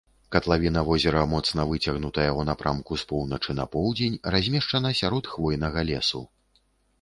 [0.35, 6.25] Катлавіна возера моцна выцягнутая ў напрамку з поўначы на поўдзень, размешчана сярод хвойнага лесу.